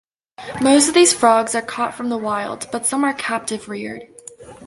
[0.59, 4.01] Most of these frogs are caught from the wild, but some are captive-reared.